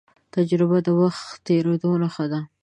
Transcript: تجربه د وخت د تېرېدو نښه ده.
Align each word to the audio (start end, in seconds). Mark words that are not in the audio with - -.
تجربه 0.35 0.77
د 0.85 0.89
وخت 1.01 1.25
د 1.35 1.39
تېرېدو 1.45 1.91
نښه 2.01 2.25
ده. 2.31 2.41